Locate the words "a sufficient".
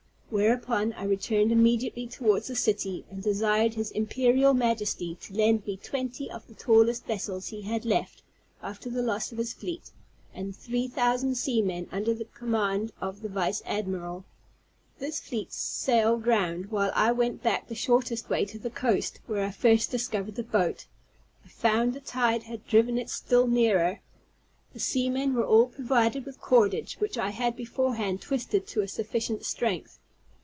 28.81-29.43